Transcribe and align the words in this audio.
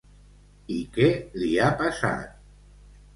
I 0.75 0.77
què 0.95 1.09
li 1.41 1.49
ha 1.65 1.67
passat? 1.83 2.33